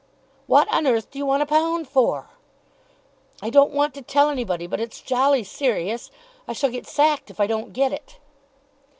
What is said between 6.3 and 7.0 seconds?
I shall get